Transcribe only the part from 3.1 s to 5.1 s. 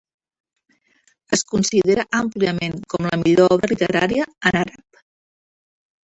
millor obra literària en àrab.